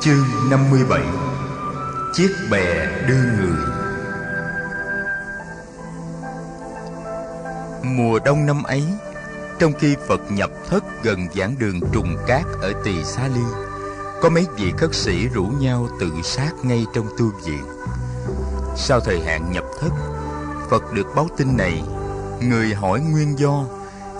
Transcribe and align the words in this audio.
Chương 0.00 0.50
57 0.50 1.00
Chiếc 2.12 2.30
bè 2.50 2.86
đưa 3.08 3.14
người. 3.14 3.58
Mùa 7.84 8.18
đông 8.24 8.46
năm 8.46 8.62
ấy, 8.62 8.84
Trong 9.58 9.72
khi 9.78 9.96
Phật 10.08 10.20
nhập 10.30 10.50
thất 10.68 10.84
gần 11.02 11.26
giảng 11.34 11.54
đường 11.58 11.80
trùng 11.92 12.16
cát 12.26 12.44
ở 12.62 12.72
Tỳ 12.84 13.04
Xá 13.04 13.28
Ly, 13.28 13.42
Có 14.22 14.28
mấy 14.28 14.46
vị 14.56 14.72
khất 14.76 14.94
sĩ 14.94 15.28
rủ 15.28 15.44
nhau 15.44 15.88
tự 16.00 16.10
sát 16.24 16.52
ngay 16.62 16.86
trong 16.94 17.06
tu 17.18 17.30
viện. 17.46 17.64
Sau 18.76 19.00
thời 19.00 19.20
hạn 19.20 19.52
nhập 19.52 19.64
thất, 19.80 19.90
Phật 20.70 20.92
được 20.92 21.06
báo 21.16 21.28
tin 21.36 21.56
này, 21.56 21.82
Người 22.40 22.74
hỏi 22.74 23.00
nguyên 23.00 23.38
do, 23.38 23.64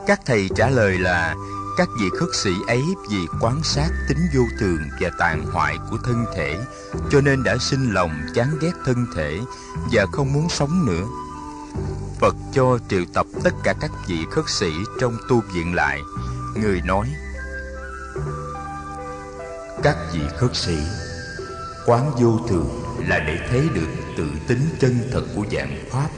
Các 0.06 0.20
thầy 0.26 0.48
trả 0.56 0.68
lời 0.68 0.98
là 0.98 1.34
các 1.78 1.88
vị 2.00 2.10
khất 2.18 2.28
sĩ 2.34 2.50
ấy 2.66 2.84
vì 3.10 3.26
quan 3.40 3.62
sát 3.62 3.88
tính 4.08 4.18
vô 4.34 4.42
thường 4.58 4.78
và 5.00 5.10
tàn 5.18 5.44
hoại 5.52 5.76
của 5.90 5.96
thân 6.04 6.24
thể, 6.34 6.58
cho 7.10 7.20
nên 7.20 7.42
đã 7.42 7.56
sinh 7.58 7.90
lòng 7.92 8.10
chán 8.34 8.58
ghét 8.60 8.72
thân 8.84 9.06
thể 9.14 9.40
và 9.92 10.06
không 10.12 10.32
muốn 10.32 10.48
sống 10.48 10.86
nữa. 10.86 11.04
Phật 12.20 12.34
cho 12.52 12.78
triệu 12.88 13.04
tập 13.14 13.26
tất 13.44 13.50
cả 13.64 13.74
các 13.80 13.90
vị 14.08 14.26
khất 14.30 14.44
sĩ 14.48 14.72
trong 15.00 15.16
tu 15.28 15.42
viện 15.52 15.74
lại. 15.74 16.00
Người 16.56 16.80
nói, 16.84 17.06
Các 19.82 19.96
vị 20.12 20.22
khất 20.38 20.56
sĩ, 20.56 20.78
Quán 21.86 22.10
vô 22.10 22.40
thường 22.48 22.82
là 23.08 23.18
để 23.18 23.48
thấy 23.50 23.68
được 23.74 23.88
tự 24.16 24.26
tính 24.48 24.68
chân 24.80 24.98
thật 25.12 25.22
của 25.36 25.44
dạng 25.52 25.84
Pháp 25.90 26.08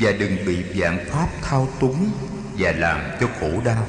Và 0.00 0.12
đừng 0.12 0.46
bị 0.46 0.64
dạng 0.80 1.04
Pháp 1.10 1.28
thao 1.42 1.68
túng 1.80 2.10
và 2.58 2.72
làm 2.72 3.00
cho 3.20 3.26
khổ 3.40 3.50
đau 3.64 3.86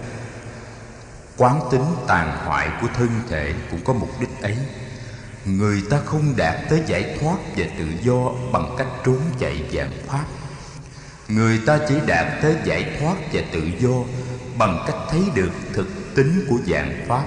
Quán 1.38 1.59
tính 1.71 1.85
tàn 2.07 2.38
hoại 2.45 2.70
của 2.81 2.88
thân 2.94 3.09
thể 3.30 3.53
cũng 3.71 3.84
có 3.84 3.93
mục 3.93 4.20
đích 4.20 4.41
ấy. 4.41 4.57
Người 5.46 5.82
ta 5.90 5.98
không 6.05 6.34
đạt 6.37 6.55
tới 6.70 6.82
giải 6.87 7.18
thoát 7.20 7.37
và 7.57 7.65
tự 7.77 7.85
do 8.01 8.32
bằng 8.51 8.76
cách 8.77 8.87
trốn 9.05 9.20
chạy 9.40 9.63
dạng 9.73 9.91
pháp. 10.07 10.26
Người 11.27 11.60
ta 11.65 11.79
chỉ 11.90 11.95
đạt 12.07 12.41
tới 12.41 12.55
giải 12.63 12.98
thoát 12.99 13.15
và 13.34 13.41
tự 13.54 13.62
do 13.79 13.93
bằng 14.57 14.84
cách 14.87 14.95
thấy 15.10 15.21
được 15.35 15.51
thực 15.73 16.15
tính 16.15 16.45
của 16.49 16.57
dạng 16.68 17.05
pháp. 17.07 17.23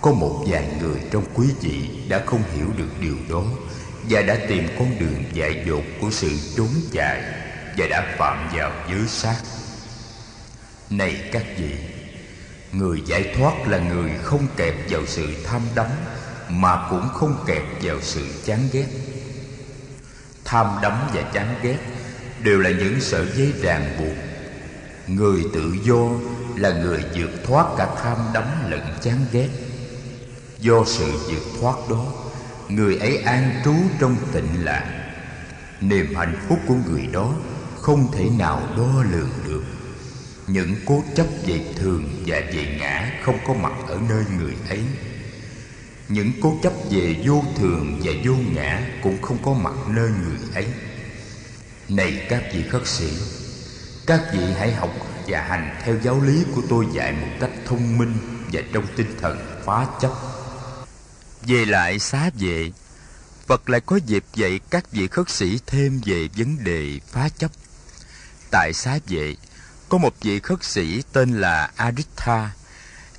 Có 0.00 0.12
một 0.12 0.44
vài 0.46 0.68
người 0.80 1.00
trong 1.10 1.24
quý 1.34 1.46
vị 1.60 1.88
đã 2.08 2.22
không 2.26 2.42
hiểu 2.54 2.66
được 2.76 3.00
điều 3.00 3.16
đó 3.30 3.42
Và 4.10 4.22
đã 4.22 4.36
tìm 4.48 4.68
con 4.78 4.98
đường 4.98 5.24
dại 5.32 5.64
dột 5.66 5.84
của 6.00 6.10
sự 6.10 6.30
trốn 6.56 6.68
chạy 6.92 7.22
Và 7.76 7.86
đã 7.90 8.14
phạm 8.18 8.48
vào 8.52 8.72
giới 8.90 9.08
sát. 9.08 9.36
Này 10.90 11.28
các 11.32 11.42
vị 11.58 11.93
Người 12.76 13.02
giải 13.06 13.34
thoát 13.36 13.68
là 13.68 13.78
người 13.78 14.10
không 14.22 14.46
kẹp 14.56 14.74
vào 14.90 15.02
sự 15.06 15.26
tham 15.44 15.62
đắm, 15.74 15.86
Mà 16.48 16.86
cũng 16.90 17.08
không 17.14 17.44
kẹp 17.46 17.62
vào 17.82 17.96
sự 18.00 18.26
chán 18.44 18.68
ghét. 18.72 18.86
Tham 20.44 20.66
đắm 20.82 20.92
và 21.14 21.22
chán 21.22 21.54
ghét 21.62 21.78
Đều 22.42 22.60
là 22.60 22.70
những 22.70 23.00
sợi 23.00 23.26
dây 23.36 23.52
ràng 23.62 23.96
buộc. 23.98 24.16
Người 25.06 25.44
tự 25.54 25.72
do 25.84 26.08
là 26.56 26.70
người 26.70 27.04
vượt 27.14 27.30
thoát 27.46 27.66
cả 27.76 27.88
tham 28.02 28.18
đắm 28.34 28.44
lẫn 28.70 28.82
chán 29.02 29.18
ghét. 29.32 29.48
Do 30.58 30.84
sự 30.86 31.12
vượt 31.28 31.60
thoát 31.60 31.76
đó, 31.90 32.04
Người 32.68 32.96
ấy 32.96 33.16
an 33.16 33.50
trú 33.64 33.74
trong 34.00 34.16
tịnh 34.32 34.64
lạc 34.64 34.84
Niềm 35.80 36.14
hạnh 36.14 36.36
phúc 36.48 36.58
của 36.66 36.76
người 36.88 37.06
đó 37.12 37.32
Không 37.80 38.12
thể 38.12 38.28
nào 38.38 38.62
đo 38.76 39.02
lường 39.10 39.30
được 39.46 39.62
những 40.46 40.76
cố 40.86 41.04
chấp 41.16 41.26
về 41.46 41.60
thường 41.76 42.24
và 42.26 42.40
về 42.52 42.76
ngã 42.80 43.12
không 43.22 43.38
có 43.46 43.54
mặt 43.54 43.72
ở 43.88 43.98
nơi 44.08 44.24
người 44.38 44.54
ấy. 44.68 44.80
Những 46.08 46.32
cố 46.42 46.58
chấp 46.62 46.72
về 46.90 47.16
vô 47.26 47.44
thường 47.56 48.00
và 48.04 48.12
vô 48.24 48.34
ngã 48.54 48.82
cũng 49.02 49.22
không 49.22 49.38
có 49.42 49.52
mặt 49.52 49.74
nơi 49.88 50.10
người 50.10 50.38
ấy. 50.54 50.66
Này 51.88 52.26
các 52.28 52.42
vị 52.52 52.64
khất 52.70 52.86
sĩ, 52.86 53.08
các 54.06 54.20
vị 54.32 54.44
hãy 54.58 54.72
học 54.72 54.90
và 55.26 55.40
hành 55.40 55.76
theo 55.84 55.96
giáo 56.02 56.20
lý 56.20 56.44
của 56.54 56.62
tôi 56.68 56.86
dạy 56.92 57.12
một 57.12 57.28
cách 57.40 57.50
thông 57.64 57.98
minh 57.98 58.16
và 58.52 58.60
trong 58.72 58.86
tinh 58.96 59.14
thần 59.20 59.62
phá 59.64 59.86
chấp. 60.00 60.12
Về 61.42 61.64
lại 61.64 61.98
xá 61.98 62.30
vệ, 62.38 62.70
phật 63.46 63.70
lại 63.70 63.80
có 63.80 63.98
dịp 64.06 64.24
dạy 64.34 64.60
các 64.70 64.92
vị 64.92 65.08
khất 65.08 65.30
sĩ 65.30 65.58
thêm 65.66 66.00
về 66.04 66.28
vấn 66.36 66.64
đề 66.64 67.00
phá 67.06 67.28
chấp. 67.28 67.50
Tại 68.50 68.72
xá 68.72 68.98
vệ 69.08 69.34
có 69.94 69.98
một 69.98 70.14
vị 70.22 70.40
khất 70.40 70.64
sĩ 70.64 71.02
tên 71.12 71.40
là 71.40 71.70
Aritha 71.76 72.50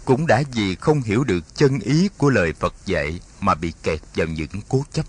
cũng 0.06 0.28
đã 0.28 0.44
vì 0.54 0.76
không 0.76 1.02
hiểu 1.02 1.24
được 1.24 1.56
chân 1.56 1.80
ý 1.80 2.10
của 2.18 2.30
lời 2.30 2.54
Phật 2.54 2.74
dạy 2.86 3.20
mà 3.40 3.54
bị 3.54 3.74
kẹt 3.84 4.00
vào 4.16 4.28
những 4.28 4.62
cố 4.70 4.86
chấp. 4.94 5.06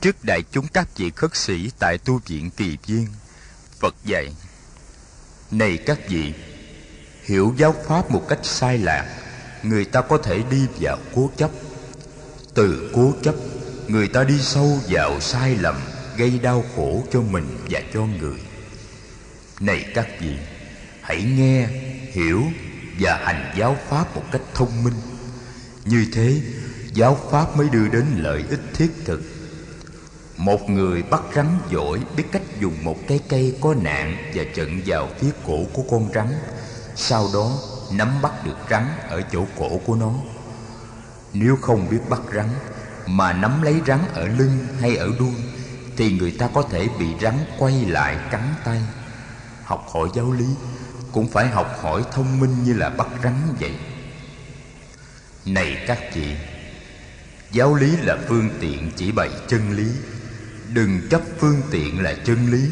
Trước 0.00 0.24
đại 0.24 0.42
chúng 0.52 0.66
các 0.68 0.88
vị 0.96 1.10
khất 1.16 1.36
sĩ 1.36 1.70
tại 1.78 1.98
tu 1.98 2.20
viện 2.26 2.50
Kỳ 2.50 2.78
Viên, 2.86 3.06
Phật 3.80 3.94
dạy: 4.04 4.34
Này 5.50 5.76
các 5.86 5.98
vị, 6.08 6.34
hiểu 7.24 7.54
giáo 7.56 7.74
pháp 7.86 8.10
một 8.10 8.26
cách 8.28 8.40
sai 8.42 8.78
lạc, 8.78 9.18
người 9.62 9.84
ta 9.84 10.00
có 10.02 10.18
thể 10.18 10.42
đi 10.50 10.66
vào 10.80 10.98
cố 11.14 11.30
chấp. 11.36 11.50
Từ 12.54 12.90
cố 12.94 13.12
chấp, 13.22 13.34
người 13.88 14.08
ta 14.08 14.24
đi 14.24 14.38
sâu 14.40 14.80
vào 14.88 15.20
sai 15.20 15.56
lầm, 15.56 15.80
gây 16.16 16.38
đau 16.38 16.64
khổ 16.76 17.04
cho 17.12 17.20
mình 17.20 17.58
và 17.70 17.80
cho 17.94 18.00
người. 18.00 18.40
Này 19.60 19.92
các 19.94 20.08
vị, 20.20 20.36
hãy 21.06 21.22
nghe, 21.22 21.68
hiểu 22.12 22.42
và 23.00 23.20
hành 23.24 23.52
giáo 23.56 23.76
pháp 23.88 24.16
một 24.16 24.22
cách 24.32 24.40
thông 24.54 24.84
minh. 24.84 24.94
Như 25.84 26.06
thế, 26.12 26.40
giáo 26.92 27.18
pháp 27.30 27.56
mới 27.56 27.68
đưa 27.68 27.88
đến 27.88 28.04
lợi 28.16 28.44
ích 28.50 28.60
thiết 28.74 28.90
thực. 29.04 29.22
Một 30.36 30.70
người 30.70 31.02
bắt 31.02 31.22
rắn 31.34 31.46
giỏi 31.70 32.00
biết 32.16 32.24
cách 32.32 32.42
dùng 32.60 32.84
một 32.84 32.96
cái 33.08 33.20
cây 33.28 33.58
có 33.60 33.74
nạn 33.74 34.16
và 34.34 34.44
trận 34.54 34.80
vào 34.86 35.08
phía 35.20 35.30
cổ 35.46 35.58
của 35.72 35.82
con 35.90 36.08
rắn, 36.14 36.26
sau 36.96 37.28
đó 37.34 37.52
nắm 37.92 38.22
bắt 38.22 38.44
được 38.44 38.56
rắn 38.70 38.86
ở 39.08 39.22
chỗ 39.32 39.46
cổ 39.58 39.80
của 39.86 39.94
nó. 39.94 40.14
Nếu 41.32 41.56
không 41.56 41.88
biết 41.90 42.00
bắt 42.08 42.20
rắn 42.34 42.48
mà 43.06 43.32
nắm 43.32 43.62
lấy 43.62 43.74
rắn 43.86 43.98
ở 44.14 44.26
lưng 44.26 44.58
hay 44.80 44.96
ở 44.96 45.10
đuôi, 45.18 45.34
thì 45.96 46.12
người 46.12 46.30
ta 46.30 46.48
có 46.54 46.62
thể 46.62 46.88
bị 46.98 47.06
rắn 47.20 47.34
quay 47.58 47.84
lại 47.84 48.16
cắn 48.30 48.42
tay. 48.64 48.82
Học 49.64 49.86
hỏi 49.92 50.08
giáo 50.14 50.32
lý 50.32 50.46
cũng 51.16 51.28
phải 51.28 51.48
học 51.48 51.78
hỏi 51.82 52.02
thông 52.12 52.40
minh 52.40 52.64
như 52.64 52.74
là 52.74 52.90
bắt 52.90 53.06
rắn 53.22 53.34
vậy. 53.60 53.74
Này 55.46 55.84
các 55.86 55.98
chị, 56.14 56.26
giáo 57.52 57.74
lý 57.74 57.96
là 57.96 58.18
phương 58.28 58.50
tiện 58.60 58.90
chỉ 58.96 59.12
bày 59.12 59.30
chân 59.48 59.76
lý. 59.76 59.86
Đừng 60.72 61.08
chấp 61.10 61.22
phương 61.38 61.62
tiện 61.70 62.02
là 62.02 62.14
chân 62.24 62.50
lý. 62.52 62.70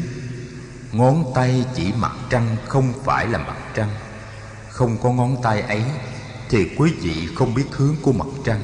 Ngón 0.91 1.31
tay 1.35 1.65
chỉ 1.75 1.91
mặt 1.97 2.11
trăng, 2.29 2.55
không 2.67 2.93
phải 3.05 3.27
là 3.27 3.37
mặt 3.37 3.57
trăng. 3.75 3.89
Không 4.69 4.97
có 5.01 5.11
ngón 5.11 5.41
tay 5.43 5.61
ấy 5.61 5.83
thì 6.49 6.69
quý 6.77 6.91
vị 7.01 7.27
không 7.35 7.53
biết 7.53 7.65
hướng 7.71 7.95
của 8.01 8.11
mặt 8.11 8.27
trăng. 8.45 8.61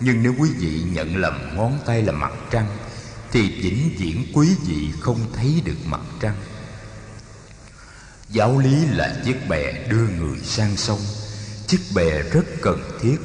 Nhưng 0.00 0.22
nếu 0.22 0.34
quý 0.38 0.50
vị 0.58 0.82
nhận 0.92 1.16
lầm 1.16 1.56
ngón 1.56 1.78
tay 1.86 2.02
là 2.02 2.12
mặt 2.12 2.32
trăng, 2.50 2.66
thì 3.32 3.62
vĩnh 3.62 3.90
viễn 3.98 4.24
quý 4.34 4.48
vị 4.66 4.88
không 5.00 5.18
thấy 5.34 5.62
được 5.64 5.78
mặt 5.86 6.00
trăng. 6.20 6.36
Giáo 8.30 8.58
lý 8.58 8.86
là 8.86 9.16
chiếc 9.24 9.48
bè 9.48 9.72
đưa 9.88 10.06
người 10.18 10.38
sang 10.42 10.76
sông. 10.76 10.98
Chiếc 11.66 11.80
bè 11.94 12.22
rất 12.22 12.44
cần 12.62 12.82
thiết, 13.00 13.16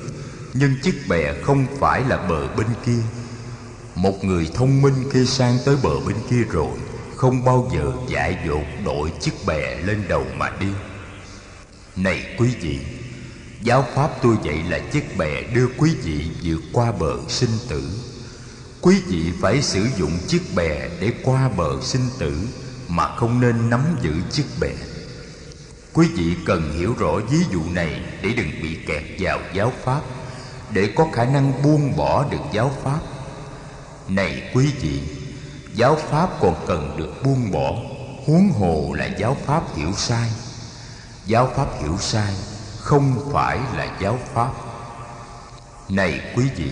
Nhưng 0.54 0.76
chiếc 0.84 0.96
bè 1.10 1.34
không 1.42 1.66
phải 1.80 2.04
là 2.10 2.18
bờ 2.30 2.48
bên 2.48 2.68
kia. 2.86 3.02
Một 3.96 4.24
người 4.24 4.50
thông 4.54 4.82
minh 4.82 4.94
khi 5.12 5.26
sang 5.26 5.58
tới 5.66 5.76
bờ 5.84 6.00
bên 6.08 6.16
kia 6.30 6.44
rồi 6.52 6.78
Không 7.16 7.46
bao 7.46 7.70
giờ 7.74 7.92
dại 8.10 8.38
dột 8.48 8.66
đội 8.86 9.12
chiếc 9.22 9.34
bè 9.48 9.76
lên 9.76 10.04
đầu 10.08 10.26
mà 10.38 10.52
đi. 10.60 10.68
Này 11.96 12.36
quý 12.38 12.56
vị, 12.62 12.80
Giáo 13.62 13.86
pháp 13.96 14.10
tôi 14.22 14.36
dạy 14.44 14.64
là 14.70 14.80
chiếc 14.92 15.18
bè 15.18 15.44
đưa 15.56 15.68
quý 15.78 15.92
vị 16.04 16.32
vượt 16.44 16.62
qua 16.74 16.92
bờ 16.92 17.14
sinh 17.28 17.58
tử. 17.70 17.84
Quý 18.82 19.02
vị 19.08 19.32
phải 19.42 19.62
sử 19.62 19.88
dụng 19.98 20.12
chiếc 20.28 20.42
bè 20.56 20.90
để 21.00 21.12
qua 21.24 21.50
bờ 21.58 21.82
sinh 21.82 22.06
tử 22.20 22.36
Mà 22.88 23.16
không 23.16 23.42
nên 23.42 23.70
nắm 23.70 23.82
giữ 24.02 24.14
chiếc 24.32 24.46
bè. 24.60 24.72
Quý 25.94 26.08
vị 26.16 26.38
cần 26.46 26.74
hiểu 26.74 26.96
rõ 27.00 27.12
ví 27.30 27.38
dụ 27.52 27.62
này 27.72 28.02
để 28.22 28.30
đừng 28.38 28.52
bị 28.62 28.78
kẹt 28.88 29.04
vào 29.20 29.40
giáo 29.54 29.72
pháp, 29.84 30.02
Để 30.72 30.90
có 30.96 31.08
khả 31.14 31.26
năng 31.26 31.64
buông 31.64 31.98
bỏ 31.98 32.26
được 32.32 32.42
giáo 32.52 32.72
pháp. 32.84 33.00
Này 34.08 34.52
quý 34.54 34.74
vị, 34.82 35.02
Giáo 35.76 35.96
pháp 36.10 36.30
còn 36.40 36.66
cần 36.68 36.96
được 36.98 37.24
buông 37.24 37.52
bỏ. 37.52 37.74
Huống 38.26 38.50
hồ 38.50 38.94
là 38.94 39.06
giáo 39.06 39.38
pháp 39.46 39.76
hiểu 39.76 39.92
sai. 39.98 40.30
Giáo 41.26 41.52
pháp 41.56 41.68
hiểu 41.82 41.98
sai 42.00 42.34
Không 42.80 43.30
phải 43.34 43.60
là 43.78 43.98
giáo 44.02 44.20
pháp. 44.34 44.52
Này 45.90 46.22
quý 46.36 46.44
vị, 46.56 46.72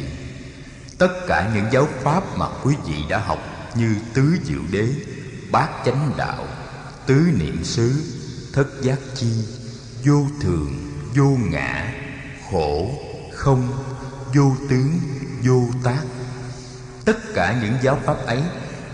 Tất 0.98 1.28
cả 1.28 1.52
những 1.56 1.66
giáo 1.72 1.88
pháp 2.04 2.24
mà 2.38 2.46
quý 2.64 2.76
vị 2.86 2.96
đã 3.10 3.20
học 3.20 3.40
Như 3.76 3.96
tứ 4.14 4.38
diệu 4.44 4.62
đế, 4.72 4.88
Bát 5.52 5.70
chánh 5.86 6.12
đạo, 6.18 6.46
Tứ 7.06 7.28
niệm 7.40 7.64
xứ 7.64 8.21
thất 8.54 8.68
giác 8.82 9.00
chi, 9.16 9.32
vô 10.06 10.26
thường, 10.42 10.92
vô 11.16 11.38
ngã, 11.52 11.94
khổ, 12.52 12.92
không, 13.34 13.68
vô 14.36 14.56
tướng, 14.70 15.00
vô 15.44 15.62
tác. 15.84 16.02
Tất 17.06 17.18
cả 17.34 17.60
những 17.62 17.74
giáo 17.84 18.00
pháp 18.06 18.26
ấy, 18.26 18.42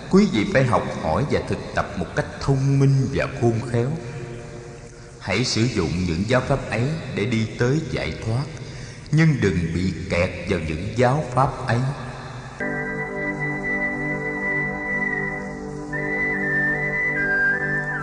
quý 0.09 0.27
vị 0.33 0.45
phải 0.53 0.63
học 0.63 0.83
hỏi 1.03 1.25
và 1.31 1.39
thực 1.49 1.57
tập 1.75 1.93
một 1.97 2.05
cách 2.15 2.25
thông 2.41 2.79
minh 2.79 3.07
và 3.13 3.27
khôn 3.41 3.53
khéo. 3.71 3.91
Hãy 5.19 5.45
sử 5.45 5.63
dụng 5.63 5.91
những 6.07 6.23
giáo 6.27 6.41
pháp 6.47 6.69
ấy 6.69 6.87
để 7.15 7.25
đi 7.25 7.47
tới 7.59 7.81
giải 7.91 8.13
thoát, 8.25 8.43
nhưng 9.11 9.41
đừng 9.41 9.57
bị 9.73 9.93
kẹt 10.09 10.29
vào 10.49 10.59
những 10.59 10.93
giáo 10.95 11.25
pháp 11.33 11.67
ấy. 11.67 11.79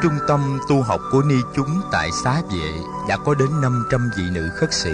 Trung 0.05 0.19
tâm 0.29 0.59
tu 0.69 0.83
học 0.83 1.01
của 1.11 1.23
ni 1.23 1.35
chúng 1.57 1.83
tại 1.93 2.11
xá 2.25 2.43
vệ 2.53 2.73
đã 3.09 3.17
có 3.17 3.35
đến 3.35 3.49
500 3.61 4.11
vị 4.17 4.23
nữ 4.33 4.51
khất 4.57 4.75
sĩ. 4.75 4.93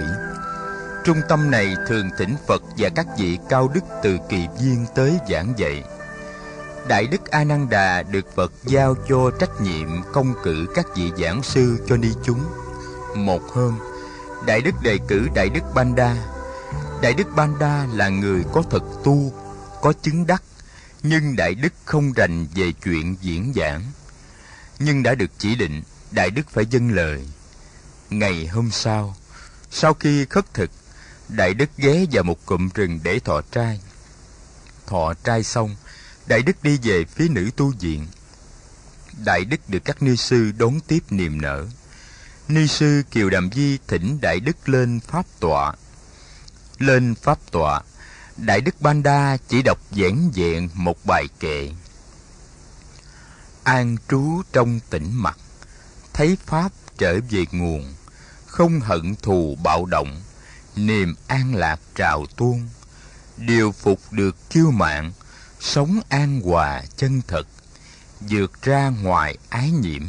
Trung 1.05 1.17
tâm 1.29 1.51
này 1.51 1.75
thường 1.87 2.09
thỉnh 2.17 2.35
Phật 2.47 2.61
và 2.77 2.89
các 2.95 3.07
vị 3.17 3.37
cao 3.49 3.71
đức 3.73 3.81
từ 4.03 4.17
kỳ 4.29 4.47
viên 4.61 4.85
tới 4.95 5.19
giảng 5.29 5.53
dạy. 5.57 5.83
Đại 6.87 7.07
đức 7.07 7.31
A 7.31 7.43
Nan 7.43 7.69
Đà 7.69 8.03
được 8.03 8.35
Phật 8.35 8.51
giao 8.63 8.95
cho 9.09 9.31
trách 9.39 9.61
nhiệm 9.61 9.87
công 10.13 10.33
cử 10.43 10.65
các 10.75 10.85
vị 10.95 11.11
giảng 11.17 11.43
sư 11.43 11.77
cho 11.87 11.97
ni 11.97 12.09
chúng. 12.23 12.43
Một 13.15 13.41
hôm, 13.53 13.79
Đại 14.45 14.61
đức 14.61 14.75
đề 14.83 14.97
cử 15.07 15.27
Đại 15.35 15.49
đức 15.49 15.63
Banda. 15.75 16.15
Đại 17.01 17.13
đức 17.13 17.27
Banda 17.35 17.85
là 17.93 18.09
người 18.09 18.43
có 18.53 18.61
thực 18.69 18.83
tu, 19.03 19.33
có 19.81 19.93
chứng 20.01 20.27
đắc, 20.27 20.43
nhưng 21.03 21.35
Đại 21.35 21.55
đức 21.55 21.73
không 21.85 22.13
rành 22.15 22.45
về 22.55 22.71
chuyện 22.83 23.15
diễn 23.21 23.53
giảng 23.55 23.81
nhưng 24.83 25.03
đã 25.03 25.15
được 25.15 25.31
chỉ 25.37 25.55
định, 25.55 25.81
đại 26.11 26.31
đức 26.31 26.49
phải 26.49 26.65
dâng 26.65 26.91
lời. 26.91 27.27
Ngày 28.09 28.47
hôm 28.47 28.71
sau 28.71 29.15
sau 29.71 29.93
khi 29.93 30.25
khất 30.25 30.53
thực, 30.53 30.71
đại 31.29 31.53
đức 31.53 31.69
ghé 31.77 32.05
vào 32.11 32.23
một 32.23 32.45
cụm 32.45 32.69
rừng 32.73 32.99
để 33.03 33.19
thọ 33.19 33.41
trai. 33.51 33.79
Thọ 34.87 35.13
trai 35.23 35.43
xong, 35.43 35.75
đại 36.27 36.41
đức 36.41 36.63
đi 36.63 36.79
về 36.83 37.05
phía 37.05 37.27
nữ 37.27 37.49
tu 37.55 37.73
viện. 37.79 38.07
Đại 39.25 39.45
đức 39.45 39.57
được 39.67 39.79
các 39.85 40.03
ni 40.03 40.15
sư 40.15 40.51
đón 40.57 40.79
tiếp 40.87 41.03
niềm 41.09 41.41
nở. 41.41 41.67
Ni 42.47 42.67
sư 42.67 43.03
kiều 43.11 43.29
đàm 43.29 43.49
di 43.51 43.77
thỉnh 43.87 44.17
đại 44.21 44.39
đức 44.39 44.69
lên 44.69 44.99
pháp 44.99 45.25
tọa. 45.39 45.73
Lên 46.79 47.15
pháp 47.15 47.39
tọa, 47.51 47.81
đại 48.37 48.61
đức 48.61 48.81
banda 48.81 49.37
chỉ 49.47 49.61
đọc 49.61 49.79
giản 49.91 50.29
diện 50.33 50.69
một 50.73 51.05
bài 51.05 51.27
kệ 51.39 51.69
an 53.63 53.97
trú 54.09 54.41
trong 54.53 54.79
tĩnh 54.89 55.09
mặt 55.13 55.37
thấy 56.13 56.37
pháp 56.45 56.71
trở 56.97 57.19
về 57.29 57.45
nguồn, 57.51 57.93
không 58.47 58.79
hận 58.79 59.15
thù 59.15 59.57
bạo 59.63 59.85
động, 59.85 60.21
niềm 60.75 61.15
an 61.27 61.55
lạc 61.55 61.79
trào 61.95 62.25
tuôn, 62.37 62.69
điều 63.37 63.71
phục 63.71 63.99
được 64.11 64.49
kiêu 64.49 64.71
mạng 64.71 65.11
sống 65.59 65.99
an 66.09 66.41
hòa 66.41 66.83
chân 66.97 67.21
thật, 67.27 67.47
vượt 68.19 68.61
ra 68.61 68.89
ngoài 68.89 69.37
ái 69.49 69.71
nhiễm 69.71 70.03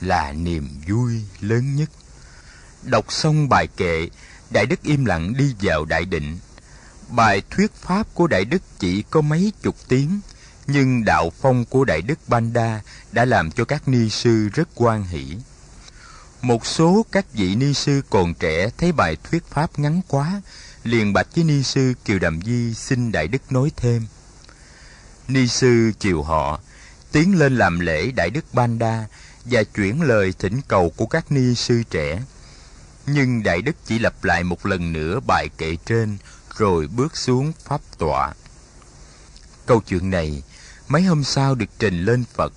là 0.00 0.32
niềm 0.32 0.68
vui 0.88 1.22
lớn 1.40 1.76
nhất. 1.76 1.90
Đọc 2.82 3.12
xong 3.12 3.48
bài 3.48 3.66
kệ, 3.76 4.08
đại 4.50 4.66
đức 4.66 4.82
im 4.82 5.04
lặng 5.04 5.34
đi 5.36 5.54
vào 5.60 5.84
đại 5.84 6.04
định. 6.04 6.38
Bài 7.08 7.42
thuyết 7.50 7.74
pháp 7.74 8.06
của 8.14 8.26
đại 8.26 8.44
đức 8.44 8.62
chỉ 8.78 9.02
có 9.10 9.20
mấy 9.20 9.52
chục 9.62 9.76
tiếng 9.88 10.20
nhưng 10.66 11.04
đạo 11.04 11.32
phong 11.40 11.64
của 11.64 11.84
đại 11.84 12.02
đức 12.02 12.18
Banda 12.28 12.80
đã 13.12 13.24
làm 13.24 13.50
cho 13.50 13.64
các 13.64 13.88
ni 13.88 14.08
sư 14.08 14.48
rất 14.54 14.68
quan 14.74 15.04
hỷ. 15.04 15.36
Một 16.42 16.66
số 16.66 17.06
các 17.12 17.32
vị 17.32 17.54
ni 17.54 17.74
sư 17.74 18.02
còn 18.10 18.34
trẻ 18.34 18.70
thấy 18.78 18.92
bài 18.92 19.16
thuyết 19.24 19.44
pháp 19.50 19.78
ngắn 19.78 20.00
quá, 20.08 20.42
liền 20.84 21.12
bạch 21.12 21.26
với 21.34 21.44
ni 21.44 21.62
sư 21.62 21.94
Kiều 22.04 22.18
Đàm 22.18 22.40
Di 22.42 22.74
xin 22.74 23.12
đại 23.12 23.28
đức 23.28 23.52
nói 23.52 23.70
thêm. 23.76 24.06
Ni 25.28 25.46
sư 25.46 25.92
chiều 25.98 26.22
họ, 26.22 26.60
tiến 27.12 27.38
lên 27.38 27.56
làm 27.56 27.80
lễ 27.80 28.10
đại 28.10 28.30
đức 28.30 28.44
Banda 28.52 29.06
và 29.44 29.62
chuyển 29.64 30.02
lời 30.02 30.34
thỉnh 30.38 30.60
cầu 30.68 30.92
của 30.96 31.06
các 31.06 31.32
ni 31.32 31.54
sư 31.54 31.82
trẻ. 31.90 32.22
Nhưng 33.06 33.42
đại 33.42 33.62
đức 33.62 33.76
chỉ 33.86 33.98
lặp 33.98 34.24
lại 34.24 34.44
một 34.44 34.66
lần 34.66 34.92
nữa 34.92 35.20
bài 35.26 35.48
kệ 35.58 35.76
trên 35.86 36.18
rồi 36.56 36.86
bước 36.86 37.16
xuống 37.16 37.52
pháp 37.64 37.80
tọa. 37.98 38.32
Câu 39.66 39.80
chuyện 39.80 40.10
này 40.10 40.42
mấy 40.92 41.02
hôm 41.02 41.24
sau 41.24 41.54
được 41.54 41.70
trình 41.78 42.04
lên 42.04 42.24
Phật. 42.34 42.52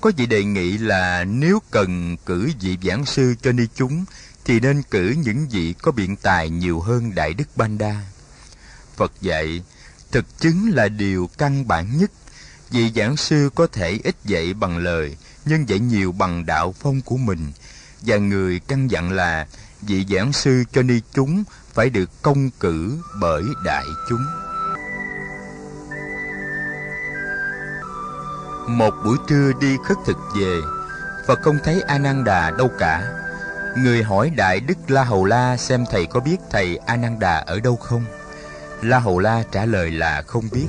Có 0.00 0.12
vị 0.16 0.26
đề 0.26 0.44
nghị 0.44 0.78
là 0.78 1.24
nếu 1.24 1.62
cần 1.70 2.16
cử 2.26 2.50
vị 2.60 2.78
giảng 2.82 3.06
sư 3.06 3.34
cho 3.42 3.52
ni 3.52 3.64
chúng, 3.74 4.04
thì 4.44 4.60
nên 4.60 4.82
cử 4.82 5.14
những 5.24 5.48
vị 5.48 5.74
có 5.82 5.92
biện 5.92 6.16
tài 6.16 6.50
nhiều 6.50 6.80
hơn 6.80 7.14
Đại 7.14 7.34
Đức 7.34 7.44
Banda. 7.56 8.00
Phật 8.96 9.12
dạy, 9.20 9.62
thực 10.12 10.38
chứng 10.38 10.70
là 10.74 10.88
điều 10.88 11.30
căn 11.38 11.68
bản 11.68 11.98
nhất. 11.98 12.10
Vị 12.70 12.92
giảng 12.96 13.16
sư 13.16 13.50
có 13.54 13.66
thể 13.66 14.00
ít 14.04 14.16
dạy 14.24 14.54
bằng 14.54 14.78
lời, 14.78 15.16
nhưng 15.44 15.68
dạy 15.68 15.78
nhiều 15.78 16.12
bằng 16.12 16.46
đạo 16.46 16.74
phong 16.80 17.00
của 17.00 17.16
mình. 17.16 17.52
Và 18.00 18.16
người 18.16 18.60
căn 18.60 18.90
dặn 18.90 19.10
là 19.10 19.46
vị 19.82 20.06
giảng 20.10 20.32
sư 20.32 20.64
cho 20.72 20.82
ni 20.82 21.00
chúng 21.12 21.44
phải 21.74 21.90
được 21.90 22.22
công 22.22 22.50
cử 22.50 22.98
bởi 23.20 23.42
đại 23.64 23.84
chúng. 24.08 24.43
Một 28.68 28.94
buổi 29.04 29.16
trưa 29.28 29.52
đi 29.60 29.76
khất 29.84 29.96
thực 30.06 30.16
về, 30.36 30.60
Phật 31.26 31.42
không 31.42 31.58
thấy 31.64 31.82
A 31.86 31.98
Nan 31.98 32.24
Đà 32.24 32.50
đâu 32.50 32.70
cả. 32.78 33.02
Người 33.76 34.02
hỏi 34.02 34.30
Đại 34.30 34.60
Đức 34.60 34.74
La 34.88 35.04
Hầu 35.04 35.24
La 35.24 35.56
xem 35.56 35.84
thầy 35.90 36.06
có 36.06 36.20
biết 36.20 36.36
thầy 36.50 36.76
A 36.76 36.96
Nan 36.96 37.18
Đà 37.18 37.36
ở 37.36 37.60
đâu 37.60 37.76
không? 37.76 38.04
La 38.82 38.98
Hầu 38.98 39.18
La 39.18 39.42
trả 39.52 39.64
lời 39.64 39.90
là 39.90 40.22
không 40.22 40.44
biết. 40.52 40.66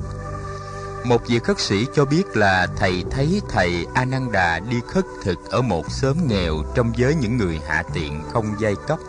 Một 1.06 1.28
vị 1.28 1.40
khất 1.40 1.60
sĩ 1.60 1.86
cho 1.96 2.06
biết 2.06 2.24
là 2.38 2.68
thầy 2.78 3.04
thấy 3.12 3.42
thầy 3.50 3.86
A 3.94 4.06
Nan 4.06 4.32
Đà 4.32 4.60
đi 4.60 4.78
khất 4.88 5.06
thực 5.24 5.52
ở 5.52 5.62
một 5.62 5.92
xóm 5.92 6.28
nghèo 6.28 6.64
trong 6.76 6.94
giới 6.96 7.16
những 7.16 7.38
người 7.38 7.60
hạ 7.68 7.84
tiện 7.94 8.24
không 8.34 8.56
giai 8.60 8.76
cấp. 8.88 9.00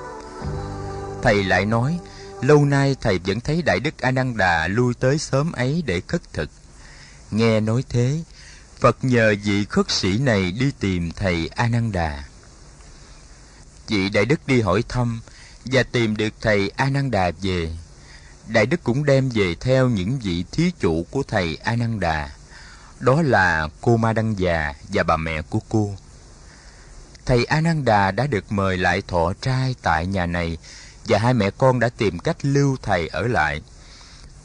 Thầy 1.23 1.45
lại 1.45 1.67
nói, 1.67 1.99
lâu 2.43 2.65
nay 2.65 2.97
thầy 3.01 3.21
vẫn 3.27 3.41
thấy 3.41 3.63
Đại 3.63 3.81
Đức 3.81 3.99
A 4.01 4.11
Nan 4.11 4.37
Đà 4.37 4.69
lui 4.69 4.95
tới 4.95 5.19
xóm 5.19 5.53
ấy 5.53 5.83
để 5.87 6.01
khất 6.09 6.33
thực. 6.33 6.51
Nghe 7.31 7.61
nói 7.61 7.85
thế, 7.89 8.21
Phật 8.81 8.97
nhờ 9.03 9.35
vị 9.45 9.65
khất 9.65 9.91
sĩ 9.91 10.19
này 10.19 10.53
đi 10.53 10.73
tìm 10.81 11.11
thầy 11.13 11.51
A 11.55 11.69
Nan 11.69 11.93
Đà. 11.93 12.25
Vị 13.89 14.09
đại 14.09 14.25
đức 14.25 14.47
đi 14.47 14.61
hỏi 14.61 14.85
thăm 14.89 15.21
và 15.65 15.83
tìm 15.83 16.17
được 16.17 16.33
thầy 16.41 16.71
A 16.77 16.91
Nan 16.91 17.11
Đà 17.11 17.31
về. 17.43 17.71
Đại 18.49 18.67
đức 18.67 18.85
cũng 18.85 19.05
đem 19.05 19.29
về 19.29 19.55
theo 19.61 19.89
những 19.89 20.19
vị 20.19 20.45
thí 20.53 20.73
chủ 20.81 21.07
của 21.11 21.23
thầy 21.23 21.59
A 21.65 21.77
Nan 21.77 22.01
Đà. 22.01 22.31
Đó 23.01 23.23
là 23.23 23.69
cô 23.81 23.97
Ma 23.97 24.13
Đăng 24.13 24.39
già 24.39 24.75
và 24.93 25.03
bà 25.03 25.17
mẹ 25.17 25.43
của 25.43 25.61
cô. 25.69 25.95
Thầy 27.27 27.45
A 27.45 27.61
Nan 27.61 27.85
Đà 27.85 28.11
đã 28.11 28.27
được 28.27 28.53
mời 28.53 28.77
lại 28.77 29.03
thọ 29.09 29.33
trai 29.41 29.75
tại 29.83 30.07
nhà 30.07 30.27
này 30.27 30.59
và 31.09 31.19
hai 31.19 31.35
mẹ 31.35 31.51
con 31.59 31.81
đã 31.81 31.89
tìm 31.89 32.19
cách 32.19 32.37
lưu 32.43 32.77
thầy 32.83 33.09
ở 33.09 33.27
lại. 33.27 33.63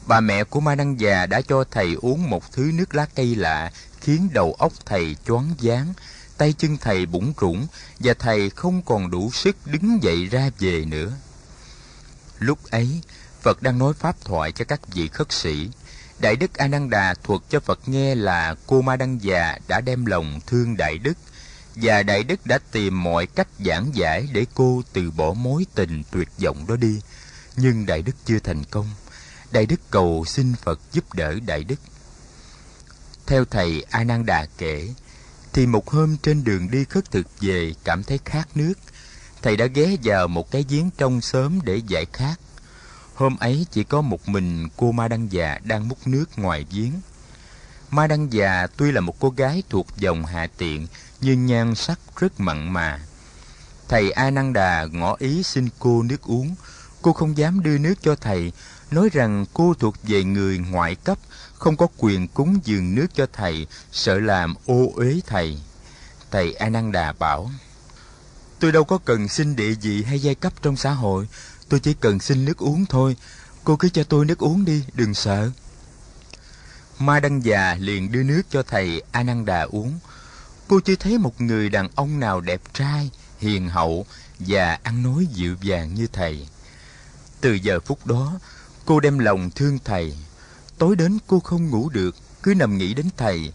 Bà 0.06 0.20
mẹ 0.20 0.44
của 0.44 0.60
Ma 0.60 0.74
Đăng 0.74 1.00
già 1.00 1.26
đã 1.26 1.40
cho 1.40 1.64
thầy 1.70 1.96
uống 2.02 2.30
một 2.30 2.52
thứ 2.52 2.70
nước 2.74 2.94
lá 2.94 3.06
cây 3.14 3.34
lạ 3.34 3.72
khiến 4.02 4.28
đầu 4.32 4.52
óc 4.58 4.72
thầy 4.86 5.16
choáng 5.26 5.54
váng, 5.60 5.92
tay 6.36 6.54
chân 6.58 6.76
thầy 6.76 7.06
bủng 7.06 7.32
rủng 7.40 7.66
và 7.98 8.14
thầy 8.18 8.50
không 8.50 8.82
còn 8.82 9.10
đủ 9.10 9.30
sức 9.32 9.56
đứng 9.66 10.02
dậy 10.02 10.26
ra 10.26 10.50
về 10.58 10.84
nữa. 10.84 11.12
Lúc 12.38 12.58
ấy, 12.70 13.00
Phật 13.42 13.62
đang 13.62 13.78
nói 13.78 13.94
pháp 13.94 14.24
thoại 14.24 14.52
cho 14.52 14.64
các 14.64 14.80
vị 14.94 15.08
khất 15.08 15.32
sĩ. 15.32 15.70
Đại 16.18 16.36
đức 16.36 16.54
A 16.54 16.66
Nan 16.68 16.90
Đà 16.90 17.14
thuật 17.14 17.40
cho 17.48 17.60
Phật 17.60 17.88
nghe 17.88 18.14
là 18.14 18.54
cô 18.66 18.82
Ma 18.82 18.96
Đăng 18.96 19.22
già 19.22 19.58
đã 19.68 19.80
đem 19.80 20.06
lòng 20.06 20.40
thương 20.46 20.76
Đại 20.76 20.98
đức 20.98 21.14
và 21.76 22.02
Đại 22.02 22.22
đức 22.22 22.46
đã 22.46 22.58
tìm 22.72 23.02
mọi 23.02 23.26
cách 23.26 23.48
giảng 23.66 23.90
giải 23.94 24.28
để 24.32 24.46
cô 24.54 24.82
từ 24.92 25.10
bỏ 25.10 25.32
mối 25.32 25.66
tình 25.74 26.02
tuyệt 26.10 26.28
vọng 26.38 26.66
đó 26.68 26.76
đi. 26.76 27.00
Nhưng 27.56 27.86
Đại 27.86 28.02
đức 28.02 28.12
chưa 28.24 28.38
thành 28.38 28.64
công. 28.64 28.90
Đại 29.50 29.66
đức 29.66 29.80
cầu 29.90 30.24
xin 30.26 30.54
Phật 30.54 30.80
giúp 30.92 31.14
đỡ 31.14 31.34
Đại 31.46 31.64
đức. 31.64 31.76
Theo 33.26 33.44
thầy 33.44 33.84
A 33.90 34.04
Nan 34.04 34.26
Đà 34.26 34.46
kể, 34.58 34.88
thì 35.52 35.66
một 35.66 35.90
hôm 35.90 36.16
trên 36.16 36.44
đường 36.44 36.70
đi 36.70 36.84
khất 36.84 37.10
thực 37.10 37.26
về 37.40 37.74
cảm 37.84 38.02
thấy 38.02 38.18
khát 38.24 38.56
nước, 38.56 38.74
thầy 39.42 39.56
đã 39.56 39.66
ghé 39.66 39.96
vào 40.02 40.28
một 40.28 40.50
cái 40.50 40.64
giếng 40.68 40.90
trong 40.98 41.20
sớm 41.20 41.60
để 41.64 41.80
giải 41.88 42.06
khát. 42.12 42.36
Hôm 43.14 43.36
ấy 43.36 43.66
chỉ 43.70 43.84
có 43.84 44.00
một 44.00 44.28
mình 44.28 44.68
cô 44.76 44.92
Ma 44.92 45.08
Đăng 45.08 45.32
già 45.32 45.58
đang 45.64 45.88
múc 45.88 46.06
nước 46.06 46.38
ngoài 46.38 46.66
giếng. 46.70 46.92
Ma 47.90 48.06
Đăng 48.06 48.32
già 48.32 48.66
tuy 48.76 48.92
là 48.92 49.00
một 49.00 49.20
cô 49.20 49.30
gái 49.30 49.62
thuộc 49.70 49.86
dòng 49.96 50.24
hạ 50.24 50.46
tiện, 50.56 50.86
nhưng 51.20 51.46
nhan 51.46 51.74
sắc 51.74 51.98
rất 52.16 52.40
mặn 52.40 52.72
mà. 52.72 53.00
Thầy 53.88 54.10
A 54.10 54.30
Nan 54.30 54.52
Đà 54.52 54.84
ngỏ 54.92 55.16
ý 55.18 55.42
xin 55.42 55.68
cô 55.78 56.02
nước 56.02 56.22
uống, 56.22 56.54
cô 57.02 57.12
không 57.12 57.36
dám 57.38 57.62
đưa 57.62 57.78
nước 57.78 57.94
cho 58.02 58.14
thầy, 58.14 58.52
nói 58.92 59.08
rằng 59.12 59.44
cô 59.54 59.74
thuộc 59.74 59.94
về 60.02 60.24
người 60.24 60.58
ngoại 60.58 60.94
cấp 60.94 61.18
không 61.54 61.76
có 61.76 61.86
quyền 61.96 62.28
cúng 62.28 62.58
dường 62.64 62.94
nước 62.94 63.06
cho 63.14 63.26
thầy, 63.32 63.66
sợ 63.92 64.18
làm 64.18 64.54
ô 64.66 64.92
uế 64.94 65.20
thầy. 65.26 65.58
Thầy 66.30 66.54
A 66.54 66.68
Nan 66.68 66.92
Đà 66.92 67.12
bảo: 67.12 67.50
Tôi 68.58 68.72
đâu 68.72 68.84
có 68.84 68.98
cần 68.98 69.28
xin 69.28 69.56
địa 69.56 69.74
vị 69.82 70.02
hay 70.02 70.18
giai 70.18 70.34
cấp 70.34 70.52
trong 70.62 70.76
xã 70.76 70.90
hội, 70.90 71.28
tôi 71.68 71.80
chỉ 71.80 71.94
cần 71.94 72.20
xin 72.20 72.44
nước 72.44 72.58
uống 72.58 72.86
thôi. 72.86 73.16
Cô 73.64 73.76
cứ 73.76 73.88
cho 73.88 74.04
tôi 74.04 74.24
nước 74.24 74.38
uống 74.38 74.64
đi, 74.64 74.84
đừng 74.94 75.14
sợ. 75.14 75.50
Ma 76.98 77.20
Đăng 77.20 77.44
già 77.44 77.76
liền 77.80 78.12
đưa 78.12 78.22
nước 78.22 78.42
cho 78.50 78.62
thầy 78.62 79.02
Ananda 79.12 79.62
uống. 79.62 79.98
Cô 80.68 80.80
chưa 80.80 80.96
thấy 80.96 81.18
một 81.18 81.40
người 81.40 81.68
đàn 81.68 81.88
ông 81.94 82.20
nào 82.20 82.40
đẹp 82.40 82.60
trai, 82.74 83.10
hiền 83.38 83.68
hậu 83.68 84.06
và 84.38 84.78
ăn 84.82 85.02
nói 85.02 85.26
dịu 85.32 85.56
dàng 85.62 85.94
như 85.94 86.06
thầy. 86.12 86.46
Từ 87.40 87.52
giờ 87.52 87.80
phút 87.80 88.06
đó, 88.06 88.32
cô 88.84 89.00
đem 89.00 89.18
lòng 89.18 89.50
thương 89.50 89.78
thầy. 89.84 90.14
Tối 90.78 90.96
đến 90.96 91.18
cô 91.26 91.40
không 91.40 91.70
ngủ 91.70 91.88
được, 91.88 92.16
cứ 92.42 92.54
nằm 92.54 92.78
nghĩ 92.78 92.94
đến 92.94 93.06
thầy. 93.16 93.52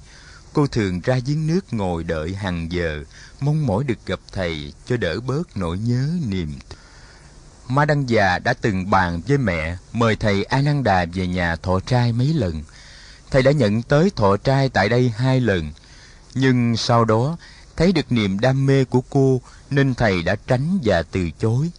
Cô 0.53 0.67
thường 0.67 0.99
ra 0.99 1.19
giếng 1.25 1.47
nước 1.47 1.73
ngồi 1.73 2.03
đợi 2.03 2.35
hàng 2.35 2.71
giờ, 2.71 3.03
mong 3.39 3.67
mỏi 3.67 3.83
được 3.83 4.05
gặp 4.05 4.19
thầy 4.31 4.73
cho 4.85 4.97
đỡ 4.97 5.19
bớt 5.19 5.57
nỗi 5.57 5.77
nhớ 5.77 6.09
niềm. 6.27 6.53
Ma 7.67 7.85
Đăng 7.85 8.09
già 8.09 8.39
đã 8.39 8.53
từng 8.53 8.89
bàn 8.89 9.21
với 9.27 9.37
mẹ 9.37 9.77
mời 9.93 10.15
thầy 10.15 10.43
a 10.43 10.61
nan 10.61 10.83
đà 10.83 11.05
về 11.13 11.27
nhà 11.27 11.55
thọ 11.55 11.79
trai 11.79 12.13
mấy 12.13 12.33
lần. 12.33 12.63
Thầy 13.31 13.43
đã 13.43 13.51
nhận 13.51 13.81
tới 13.81 14.11
thọ 14.15 14.37
trai 14.37 14.69
tại 14.69 14.89
đây 14.89 15.13
hai 15.17 15.39
lần, 15.39 15.71
nhưng 16.35 16.77
sau 16.77 17.05
đó 17.05 17.37
thấy 17.75 17.91
được 17.91 18.11
niềm 18.11 18.39
đam 18.39 18.65
mê 18.65 18.85
của 18.85 19.01
cô 19.09 19.41
nên 19.69 19.95
thầy 19.95 20.23
đã 20.23 20.35
tránh 20.47 20.79
và 20.83 21.03
từ 21.03 21.29
chối. 21.39 21.71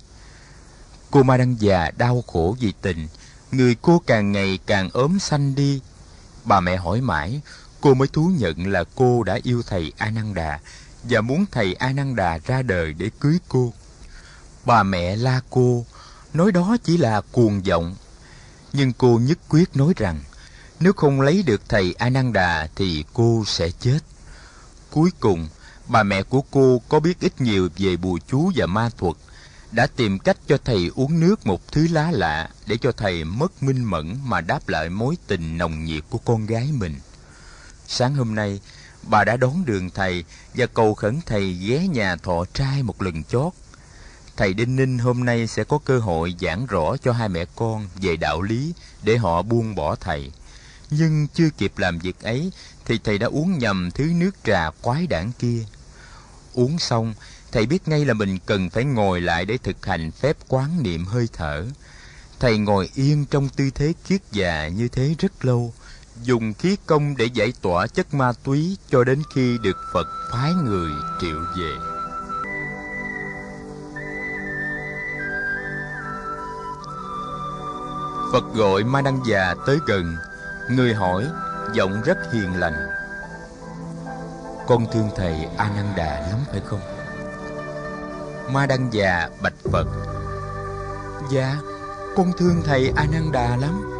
Cô 1.10 1.22
Ma 1.22 1.36
Đăng 1.36 1.56
già 1.60 1.90
đau 1.96 2.24
khổ 2.26 2.56
vì 2.60 2.72
tình, 2.82 3.08
người 3.52 3.76
cô 3.82 4.02
càng 4.06 4.32
ngày 4.32 4.58
càng 4.66 4.90
ốm 4.92 5.18
xanh 5.18 5.54
đi. 5.54 5.80
Bà 6.44 6.60
mẹ 6.60 6.76
hỏi 6.76 7.00
mãi, 7.00 7.40
cô 7.80 7.94
mới 7.94 8.08
thú 8.08 8.30
nhận 8.38 8.66
là 8.66 8.84
cô 8.94 9.22
đã 9.22 9.38
yêu 9.42 9.62
thầy 9.66 9.92
Ananda 9.96 10.60
và 11.04 11.20
muốn 11.20 11.44
thầy 11.52 11.74
Ananda 11.74 12.38
ra 12.46 12.62
đời 12.62 12.92
để 12.92 13.10
cưới 13.20 13.38
cô. 13.48 13.72
Bà 14.64 14.82
mẹ 14.82 15.16
la 15.16 15.40
cô, 15.50 15.84
nói 16.34 16.52
đó 16.52 16.76
chỉ 16.84 16.96
là 16.96 17.20
cuồng 17.32 17.62
vọng. 17.62 17.94
Nhưng 18.72 18.92
cô 18.92 19.20
nhất 19.22 19.38
quyết 19.48 19.76
nói 19.76 19.92
rằng, 19.96 20.20
nếu 20.80 20.92
không 20.92 21.20
lấy 21.20 21.42
được 21.42 21.68
thầy 21.68 21.94
Ananda 21.98 22.68
thì 22.76 23.04
cô 23.12 23.44
sẽ 23.46 23.70
chết. 23.70 23.98
Cuối 24.90 25.10
cùng, 25.20 25.48
bà 25.86 26.02
mẹ 26.02 26.22
của 26.22 26.42
cô 26.50 26.82
có 26.88 27.00
biết 27.00 27.20
ít 27.20 27.40
nhiều 27.40 27.68
về 27.76 27.96
bùa 27.96 28.18
chú 28.28 28.52
và 28.54 28.66
ma 28.66 28.90
thuật, 28.98 29.16
đã 29.72 29.86
tìm 29.86 30.18
cách 30.18 30.36
cho 30.46 30.58
thầy 30.64 30.90
uống 30.94 31.20
nước 31.20 31.46
một 31.46 31.72
thứ 31.72 31.88
lá 31.90 32.10
lạ 32.10 32.48
để 32.66 32.76
cho 32.76 32.92
thầy 32.92 33.24
mất 33.24 33.62
minh 33.62 33.84
mẫn 33.84 34.16
mà 34.24 34.40
đáp 34.40 34.68
lại 34.68 34.88
mối 34.88 35.16
tình 35.26 35.58
nồng 35.58 35.84
nhiệt 35.84 36.04
của 36.10 36.18
con 36.18 36.46
gái 36.46 36.70
mình. 36.72 36.94
Sáng 37.86 38.14
hôm 38.14 38.34
nay, 38.34 38.60
bà 39.02 39.24
đã 39.24 39.36
đón 39.36 39.64
đường 39.64 39.90
thầy 39.90 40.24
và 40.54 40.66
cầu 40.66 40.94
khẩn 40.94 41.20
thầy 41.26 41.52
ghé 41.52 41.86
nhà 41.86 42.16
thọ 42.16 42.44
trai 42.54 42.82
một 42.82 43.02
lần 43.02 43.24
chót. 43.24 43.52
Thầy 44.36 44.54
Đinh 44.54 44.76
Ninh 44.76 44.98
hôm 44.98 45.24
nay 45.24 45.46
sẽ 45.46 45.64
có 45.64 45.78
cơ 45.78 45.98
hội 45.98 46.34
giảng 46.40 46.66
rõ 46.66 46.96
cho 46.96 47.12
hai 47.12 47.28
mẹ 47.28 47.44
con 47.56 47.88
về 48.02 48.16
đạo 48.16 48.42
lý 48.42 48.72
để 49.02 49.16
họ 49.16 49.42
buông 49.42 49.74
bỏ 49.74 49.94
thầy. 49.94 50.32
Nhưng 50.90 51.26
chưa 51.34 51.50
kịp 51.50 51.72
làm 51.76 51.98
việc 51.98 52.20
ấy 52.20 52.52
thì 52.84 52.98
thầy 53.04 53.18
đã 53.18 53.26
uống 53.26 53.58
nhầm 53.58 53.90
thứ 53.90 54.04
nước 54.04 54.30
trà 54.44 54.70
quái 54.82 55.06
đản 55.06 55.32
kia. 55.38 55.64
Uống 56.54 56.78
xong, 56.78 57.14
thầy 57.52 57.66
biết 57.66 57.88
ngay 57.88 58.04
là 58.04 58.14
mình 58.14 58.38
cần 58.46 58.70
phải 58.70 58.84
ngồi 58.84 59.20
lại 59.20 59.44
để 59.44 59.58
thực 59.58 59.86
hành 59.86 60.10
phép 60.10 60.36
quán 60.48 60.82
niệm 60.82 61.04
hơi 61.04 61.28
thở. 61.32 61.66
Thầy 62.40 62.58
ngồi 62.58 62.90
yên 62.94 63.24
trong 63.30 63.48
tư 63.48 63.70
thế 63.74 63.92
kiết 64.08 64.20
già 64.32 64.68
như 64.68 64.88
thế 64.88 65.14
rất 65.18 65.44
lâu, 65.44 65.72
dùng 66.22 66.54
khí 66.54 66.76
công 66.86 67.16
để 67.16 67.24
giải 67.24 67.52
tỏa 67.62 67.86
chất 67.86 68.14
ma 68.14 68.32
túy 68.44 68.76
cho 68.90 69.04
đến 69.04 69.22
khi 69.34 69.58
được 69.62 69.76
Phật 69.92 70.06
phái 70.32 70.52
người 70.52 70.90
triệu 71.20 71.38
về. 71.58 71.72
Phật 78.32 78.54
gọi 78.54 78.84
Ma 78.84 79.02
Đăng 79.02 79.20
già 79.26 79.54
tới 79.66 79.78
gần, 79.86 80.16
người 80.70 80.94
hỏi, 80.94 81.26
giọng 81.74 82.02
rất 82.02 82.18
hiền 82.32 82.54
lành. 82.54 82.88
Con 84.66 84.86
thương 84.92 85.10
thầy 85.16 85.34
a 85.56 85.68
nan 85.76 85.86
đà 85.96 86.20
lắm 86.30 86.38
phải 86.50 86.60
không? 86.64 86.97
Ma 88.52 88.66
Đăng 88.66 88.88
già 88.92 89.28
bạch 89.42 89.54
Phật. 89.72 89.86
Dạ, 91.30 91.56
con 92.16 92.32
thương 92.38 92.62
thầy 92.64 92.92
Ananda 92.96 93.56
lắm. 93.56 93.90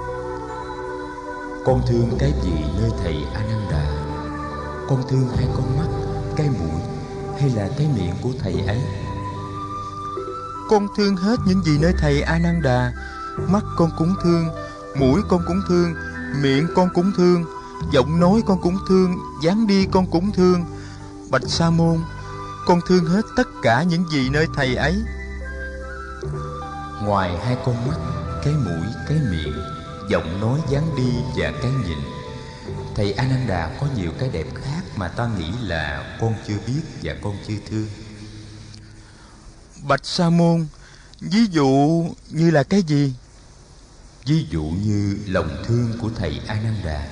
Con 1.65 1.83
thương 1.89 2.11
cái 2.19 2.33
gì 2.43 2.65
nơi 2.81 2.91
thầy 3.03 3.25
Ananda? 3.35 3.87
Con 4.89 5.03
thương 5.09 5.29
hai 5.37 5.49
con 5.57 5.77
mắt, 5.79 5.89
cái 6.37 6.49
mũi 6.49 6.81
hay 7.41 7.51
là 7.51 7.69
cái 7.79 7.89
miệng 7.97 8.15
của 8.23 8.31
thầy 8.43 8.55
ấy? 8.67 8.81
Con 10.71 10.87
thương 10.97 11.17
hết 11.17 11.37
những 11.47 11.63
gì 11.63 11.79
nơi 11.81 11.93
thầy 11.99 12.23
Ananda. 12.23 12.93
Mắt 13.49 13.65
con 13.77 13.91
cũng 13.99 14.15
thương, 14.23 14.49
mũi 14.99 15.21
con 15.29 15.43
cũng 15.47 15.61
thương, 15.69 15.95
miệng 16.43 16.67
con 16.75 16.89
cũng 16.95 17.13
thương, 17.17 17.45
giọng 17.93 18.21
nói 18.21 18.43
con 18.47 18.61
cũng 18.63 18.77
thương, 18.89 19.17
dáng 19.43 19.67
đi 19.67 19.87
con 19.93 20.07
cũng 20.11 20.33
thương. 20.33 20.65
Bạch 21.31 21.43
Sa 21.47 21.71
môn, 21.71 21.99
con 22.69 22.81
thương 22.87 23.07
hết 23.07 23.23
tất 23.37 23.49
cả 23.63 23.83
những 23.83 24.05
gì 24.11 24.29
nơi 24.29 24.47
thầy 24.55 24.75
ấy. 24.75 25.03
Ngoài 27.03 27.39
hai 27.45 27.57
con 27.65 27.89
mắt, 27.89 27.97
cái 28.45 28.55
mũi, 28.55 28.87
cái 29.09 29.19
miệng 29.31 29.63
giọng 30.11 30.41
nói 30.41 30.61
dáng 30.71 30.97
đi 30.97 31.13
và 31.37 31.53
cái 31.63 31.71
nhìn 31.87 31.99
thầy 32.95 33.13
ananda 33.13 33.71
có 33.81 33.87
nhiều 33.97 34.13
cái 34.19 34.29
đẹp 34.29 34.47
khác 34.55 34.83
mà 34.97 35.09
ta 35.09 35.29
nghĩ 35.39 35.53
là 35.63 36.17
con 36.21 36.35
chưa 36.49 36.57
biết 36.67 36.81
và 37.03 37.15
con 37.23 37.37
chưa 37.49 37.57
thương. 37.71 37.89
Bạch 39.83 40.07
sa 40.07 40.31
môn 40.31 40.67
ví 41.21 41.47
dụ 41.51 42.05
như 42.31 42.51
là 42.51 42.63
cái 42.63 42.83
gì? 42.83 43.15
Ví 44.27 44.47
dụ 44.51 44.63
như 44.63 45.19
lòng 45.27 45.63
thương 45.67 45.93
của 46.01 46.11
thầy 46.17 46.41
ananda. 46.47 47.07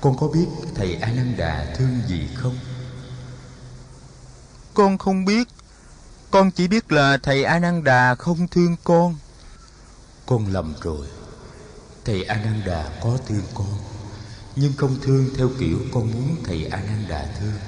Con 0.00 0.16
có 0.16 0.28
biết 0.28 0.46
thầy 0.74 0.94
ananda 0.94 1.66
thương 1.76 2.00
gì 2.08 2.28
không 2.34 2.56
con 4.74 4.98
không 4.98 5.24
biết. 5.24 5.48
Con 6.30 6.50
chỉ 6.50 6.68
biết 6.68 6.92
là 6.92 7.18
thầy 7.22 7.44
ananda 7.44 8.14
không 8.14 8.48
thương 8.48 8.76
con. 8.84 9.14
Con 10.26 10.46
lầm 10.52 10.74
rồi. 10.82 11.06
Thầy 12.04 12.24
Ananda 12.24 12.84
có 13.00 13.18
thương 13.28 13.42
con, 13.54 13.78
Nhưng 14.56 14.72
không 14.76 14.96
thương 15.02 15.28
theo 15.36 15.50
kiểu 15.58 15.78
con 15.92 16.12
muốn 16.12 16.36
thầy 16.44 16.64
Ananda 16.64 17.26
thương. 17.40 17.58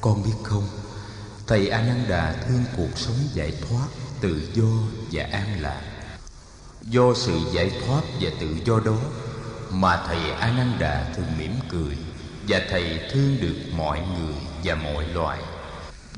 Con 0.00 0.22
biết 0.22 0.34
không, 0.42 0.68
Thầy 1.46 1.68
Ananda 1.68 2.34
thương 2.46 2.64
cuộc 2.76 2.98
sống 2.98 3.16
giải 3.34 3.52
thoát, 3.60 3.86
Tự 4.20 4.48
do 4.54 4.64
và 5.12 5.24
an 5.32 5.60
lạc. 5.60 5.82
Do 6.82 7.14
sự 7.14 7.40
giải 7.54 7.70
thoát 7.86 8.02
và 8.20 8.30
tự 8.40 8.56
do 8.64 8.80
đó 8.80 8.98
Mà 9.70 10.04
thầy 10.06 10.30
Ananda 10.30 11.12
thường 11.16 11.38
mỉm 11.38 11.54
cười, 11.68 11.96
Và 12.48 12.60
thầy 12.70 13.00
thương 13.12 13.36
được 13.40 13.56
mọi 13.76 14.00
người 14.00 14.34
và 14.64 14.74
mọi 14.74 15.06
loài. 15.06 15.38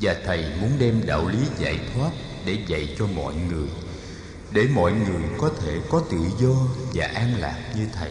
Và 0.01 0.17
thầy 0.25 0.45
muốn 0.61 0.71
đem 0.79 1.07
đạo 1.07 1.29
lý 1.29 1.39
giải 1.59 1.81
thoát 1.95 2.11
Để 2.47 2.59
dạy 2.67 2.97
cho 2.99 3.07
mọi 3.07 3.35
người, 3.35 3.69
để 4.53 4.63
mọi 4.75 4.93
người 4.93 5.23
có 5.39 5.51
thể 5.61 5.81
có 5.91 6.03
tự 6.11 6.19
do 6.41 6.55
và 6.95 7.07
an 7.07 7.35
lạc 7.41 7.59
như 7.77 7.87
thầy. 7.93 8.11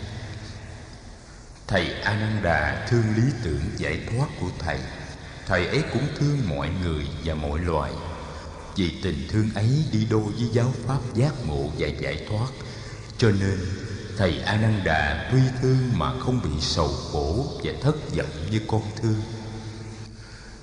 Thầy 1.67 2.01
ananda 2.01 2.85
thương 2.89 3.15
lý 3.15 3.23
tưởng 3.43 3.61
giải 3.77 3.99
thoát 4.09 4.27
của 4.41 4.49
thầy. 4.59 4.79
Thầy 5.47 5.67
ấy 5.67 5.83
cũng 5.93 6.07
thương 6.19 6.37
mọi 6.49 6.69
người 6.83 7.05
và 7.23 7.35
mọi 7.35 7.59
loài. 7.59 7.91
Vì 8.75 8.91
tình 9.03 9.27
thương 9.29 9.49
ấy 9.55 9.69
đi 9.91 10.07
đôi 10.09 10.23
với 10.23 10.49
giáo 10.51 10.73
pháp 10.87 10.99
giác 11.13 11.33
ngộ 11.47 11.69
và 11.77 11.87
giải 11.87 12.25
thoát. 12.29 12.47
Cho 13.17 13.31
nên, 13.31 13.59
thầy 14.17 14.39
ananda 14.39 15.29
tuy 15.31 15.39
thương 15.61 15.77
mà 15.93 16.19
không 16.19 16.41
bị 16.43 16.61
sầu 16.61 16.89
khổ 17.11 17.45
và 17.63 17.71
thất 17.81 18.15
vọng 18.17 18.51
như 18.51 18.61
con 18.67 18.81
thương 19.01 19.21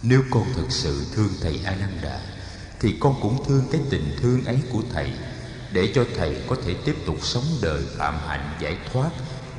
nếu 0.02 0.23
con 0.30 0.44
thực 0.54 0.73
sự 0.73 1.06
thương 1.14 1.30
thầy 1.40 1.61
ananda 1.64 2.21
thì 2.80 2.94
con 3.00 3.14
cũng 3.23 3.44
thương 3.47 3.64
cái 3.73 3.80
tình 3.90 4.16
thương 4.21 4.44
ấy 4.44 4.59
của 4.73 4.82
thầy, 4.92 5.11
để 5.73 5.92
cho 5.94 6.04
thầy 6.16 6.37
có 6.47 6.56
thể 6.66 6.75
tiếp 6.85 6.97
tục 7.06 7.16
sống 7.23 7.44
đời 7.62 7.82
phạm 7.97 8.14
hạnh 8.26 8.56
giải 8.61 8.76
thoát 8.92 9.11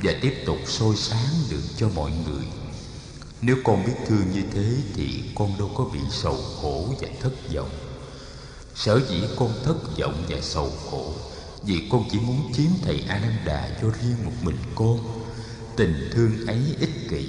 và 0.02 0.12
tiếp 0.20 0.34
tục 0.46 0.58
soi 0.66 0.96
sáng 0.96 1.32
được 1.50 1.62
cho 1.76 1.88
mọi 1.94 2.10
người. 2.26 2.44
Nếu 3.40 3.56
con 3.64 3.84
biết 3.86 3.92
thương 4.06 4.32
như 4.32 4.42
thế, 4.54 4.74
thì 4.94 5.22
con 5.34 5.58
đâu 5.58 5.70
có 5.74 5.84
bị 5.84 6.00
sầu 6.10 6.36
khổ 6.60 6.94
và 7.00 7.08
thất 7.20 7.32
vọng. 7.54 7.70
Sở 8.74 9.00
dĩ 9.10 9.22
con 9.36 9.52
thất 9.64 9.98
vọng 9.98 10.24
và 10.28 10.36
sầu 10.42 10.72
khổ, 10.90 11.12
vì 11.62 11.88
con 11.90 12.04
chỉ 12.12 12.18
muốn 12.18 12.52
chiếm 12.56 12.70
thầy 12.82 13.04
Ananda 13.08 13.68
cho 13.82 13.88
riêng 14.02 14.24
một 14.24 14.32
mình 14.42 14.58
con. 14.74 14.98
Tình 15.76 16.10
thương 16.12 16.46
ấy 16.46 16.60
ích 16.80 17.08
kỷ 17.10 17.28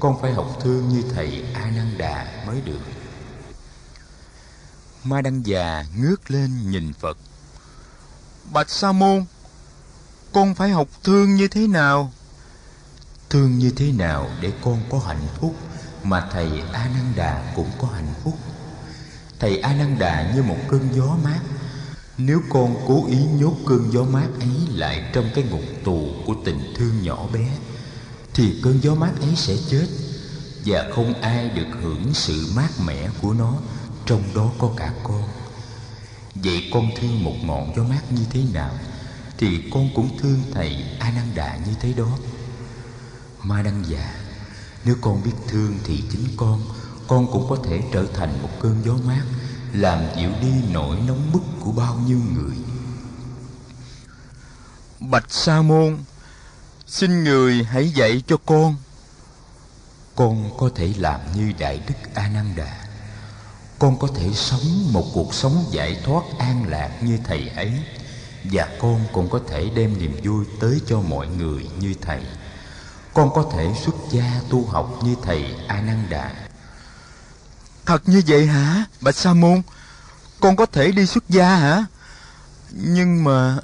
con 0.00 0.20
phải 0.22 0.32
học 0.32 0.58
thương 0.60 0.88
như 0.88 1.02
thầy 1.14 1.44
A 1.54 1.70
Nan 1.70 1.98
Đà 1.98 2.44
mới 2.46 2.60
được. 2.60 2.80
Ma 5.04 5.20
đăng 5.22 5.46
già 5.46 5.84
ngước 5.96 6.30
lên 6.30 6.70
nhìn 6.70 6.92
phật. 6.92 7.18
Bạch 8.52 8.70
Sa 8.70 8.92
môn 8.92 9.24
Con 10.32 10.54
phải 10.54 10.70
học 10.70 10.88
thương 11.04 11.34
như 11.34 11.48
thế 11.48 11.66
nào? 11.66 12.12
Thương 13.30 13.58
như 13.58 13.70
thế 13.76 13.92
nào 13.92 14.30
để 14.40 14.52
con 14.62 14.82
có 14.90 14.98
hạnh 14.98 15.26
phúc 15.40 15.54
Mà 16.02 16.28
thầy 16.32 16.62
A 16.72 16.88
Nan 16.94 17.12
Đà 17.16 17.52
cũng 17.56 17.70
có 17.80 17.88
hạnh 17.88 18.14
phúc? 18.24 18.34
Thầy 19.40 19.58
A 19.58 19.74
Nan 19.74 19.98
Đà 19.98 20.32
như 20.34 20.42
một 20.42 20.56
cơn 20.68 20.88
gió 20.92 21.16
mát. 21.24 21.40
Nếu 22.18 22.40
con 22.50 22.76
cố 22.88 23.06
ý 23.06 23.18
nhốt 23.24 23.54
cơn 23.66 23.90
gió 23.92 24.02
mát 24.02 24.28
ấy 24.40 24.76
lại 24.76 25.10
trong 25.12 25.30
cái 25.34 25.44
ngục 25.44 25.64
tù 25.84 26.08
của 26.26 26.34
tình 26.44 26.74
thương 26.76 27.02
nhỏ 27.02 27.26
bé 27.32 27.48
thì 28.38 28.54
cơn 28.62 28.80
gió 28.82 28.94
mát 28.94 29.12
ấy 29.20 29.36
sẽ 29.36 29.56
chết, 29.70 29.86
và 30.66 30.84
không 30.94 31.14
ai 31.20 31.48
được 31.48 31.66
hưởng 31.82 32.14
sự 32.14 32.46
mát 32.56 32.68
mẻ 32.84 33.08
của 33.22 33.34
nó, 33.34 33.54
trong 34.06 34.22
đó 34.34 34.50
có 34.58 34.70
cả 34.76 34.92
con. 35.04 35.24
Vậy 36.34 36.70
con 36.72 36.90
thương 36.96 37.24
một 37.24 37.34
ngọn 37.42 37.72
gió 37.76 37.82
mát 37.82 38.02
như 38.10 38.22
thế 38.30 38.42
nào, 38.52 38.70
thì 39.38 39.70
con 39.72 39.88
cũng 39.94 40.18
thương 40.18 40.42
thầy 40.54 40.84
Ananda 40.98 41.56
như 41.66 41.74
thế 41.80 41.92
đó. 41.92 42.18
Ma 43.42 43.62
Đăng 43.62 43.84
già 43.88 44.14
Nếu 44.84 44.96
con 45.00 45.22
biết 45.24 45.32
thương 45.48 45.78
thì 45.84 46.02
chính 46.10 46.24
con 46.36 46.60
Con 47.08 47.32
cũng 47.32 47.46
có 47.48 47.56
thể 47.64 47.82
trở 47.92 48.06
thành 48.14 48.42
một 48.42 48.50
cơn 48.60 48.82
gió 48.84 48.92
mát, 49.06 49.22
Làm 49.72 49.98
dịu 50.16 50.30
đi 50.40 50.52
nỗi 50.72 50.96
nóng 51.06 51.32
bức 51.32 51.42
của 51.60 51.72
bao 51.72 52.00
nhiêu 52.06 52.18
người. 52.34 52.56
Bạch 55.00 55.32
Sa 55.32 55.62
Môn 55.62 55.96
Xin 56.88 57.24
người 57.24 57.64
hãy 57.70 57.90
dạy 57.90 58.22
cho 58.26 58.36
con. 58.46 58.76
Con 60.16 60.50
có 60.58 60.70
thể 60.74 60.94
làm 60.96 61.20
như 61.34 61.52
Đại 61.58 61.80
Đức 61.88 61.94
A 62.14 62.28
Nan 62.28 62.56
Đà 62.56 62.84
Con 63.78 63.98
có 63.98 64.08
thể 64.16 64.30
sống 64.34 64.92
một 64.92 65.04
cuộc 65.14 65.34
sống 65.34 65.64
giải 65.70 66.00
thoát 66.04 66.22
an 66.38 66.64
lạc 66.68 66.90
như 67.02 67.18
Thầy 67.24 67.48
ấy. 67.48 67.72
Và 68.44 68.68
con 68.80 69.06
cũng 69.12 69.30
có 69.30 69.40
thể 69.48 69.70
đem 69.74 69.98
niềm 69.98 70.16
vui 70.24 70.44
tới 70.60 70.80
cho 70.86 71.00
mọi 71.00 71.28
người 71.28 71.68
như 71.78 71.94
Thầy. 72.02 72.20
Con 73.14 73.34
có 73.34 73.50
thể 73.52 73.74
xuất 73.84 73.94
gia 74.10 74.40
tu 74.50 74.66
học 74.66 74.98
như 75.02 75.16
Thầy 75.22 75.54
A 75.68 75.80
Nan 75.80 76.06
Đà 76.10 76.32
Thật 77.86 78.02
như 78.08 78.22
vậy 78.26 78.46
hả, 78.46 78.84
Bạch 79.00 79.16
Sa 79.16 79.34
Môn 79.34 79.62
Con 80.40 80.56
có 80.56 80.66
thể 80.66 80.92
đi 80.92 81.06
xuất 81.06 81.28
gia 81.28 81.56
hả? 81.56 81.84
Nhưng 82.70 83.24
mà 83.24 83.56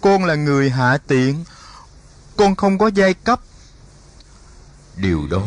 Con 0.00 0.24
là 0.24 0.34
người 0.34 0.70
hạ 0.70 0.98
tiện 1.06 1.44
con 2.42 2.56
không 2.56 2.78
có 2.78 2.90
giai 2.94 3.14
cấp. 3.14 3.40
Điều 4.96 5.26
đó, 5.30 5.42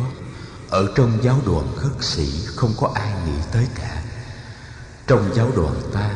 ở 0.69 0.87
trong 0.95 1.23
giáo 1.23 1.39
đoàn 1.45 1.75
khất 1.75 1.91
sĩ 2.01 2.25
không 2.55 2.73
có 2.77 2.91
ai 2.95 3.13
nghĩ 3.25 3.37
tới 3.51 3.67
cả. 3.75 4.03
Trong 5.07 5.31
giáo 5.35 5.51
đoàn 5.55 5.81
ta, 5.93 6.11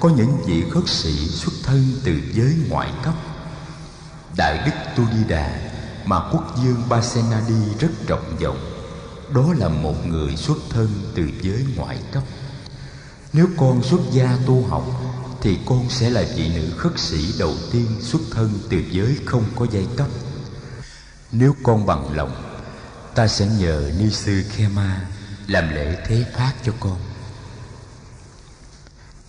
có 0.00 0.08
những 0.08 0.36
vị 0.46 0.64
khất 0.70 0.88
sĩ 0.88 1.28
xuất 1.28 1.52
thân 1.64 1.92
từ 2.04 2.12
giới 2.32 2.56
ngoại 2.68 2.92
cấp. 3.02 3.14
Đại 4.36 4.62
đức 4.66 4.72
tu 4.96 5.04
di 5.16 5.24
đà 5.28 5.70
mà 6.04 6.20
quốc 6.32 6.56
dương 6.62 6.82
basenadi 6.88 7.74
rất 7.80 7.90
trọng 8.06 8.36
vọng, 8.40 8.58
đó 9.34 9.46
là 9.56 9.68
một 9.68 10.06
người 10.06 10.36
xuất 10.36 10.58
thân 10.70 10.88
từ 11.14 11.30
giới 11.42 11.66
ngoại 11.76 11.98
cấp. 12.12 12.22
Nếu 13.32 13.46
con 13.56 13.82
xuất 13.82 14.00
gia 14.12 14.38
tu 14.46 14.66
học 14.68 14.84
thì 15.44 15.58
con 15.66 15.90
sẽ 15.90 16.10
là 16.10 16.24
vị 16.36 16.48
nữ 16.54 16.70
khất 16.76 16.92
sĩ 16.96 17.34
đầu 17.38 17.54
tiên 17.72 17.86
xuất 18.00 18.20
thân 18.30 18.60
từ 18.70 18.82
giới 18.90 19.18
không 19.24 19.44
có 19.56 19.66
giai 19.70 19.86
cấp. 19.96 20.08
Nếu 21.32 21.56
con 21.62 21.86
bằng 21.86 22.12
lòng, 22.12 22.60
ta 23.14 23.28
sẽ 23.28 23.46
nhờ 23.46 23.92
ni 23.98 24.10
sư 24.10 24.44
khema 24.50 25.06
làm 25.46 25.68
lễ 25.74 25.96
thế 26.06 26.24
phát 26.36 26.52
cho 26.64 26.72
con. 26.80 26.98